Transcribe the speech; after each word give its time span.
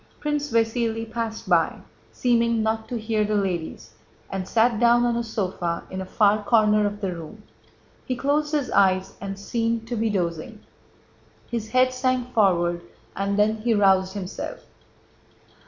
Prince 0.19 0.51
Vasíli 0.51 1.05
passed 1.05 1.47
by, 1.47 1.75
seeming 2.11 2.63
not 2.63 2.89
to 2.89 2.97
hear 2.97 3.23
the 3.23 3.35
ladies, 3.35 3.93
and 4.31 4.47
sat 4.47 4.79
down 4.79 5.05
on 5.05 5.15
a 5.15 5.23
sofa 5.23 5.83
in 5.91 6.01
a 6.01 6.07
far 6.07 6.41
corner 6.43 6.87
of 6.87 7.01
the 7.01 7.13
room. 7.15 7.43
He 8.07 8.15
closed 8.15 8.51
his 8.51 8.71
eyes 8.71 9.13
and 9.21 9.37
seemed 9.37 9.87
to 9.89 9.95
be 9.95 10.09
dozing. 10.09 10.61
His 11.51 11.69
head 11.69 11.93
sank 11.93 12.33
forward 12.33 12.81
and 13.15 13.37
then 13.37 13.57
he 13.57 13.75
roused 13.75 14.13
himself. 14.15 14.61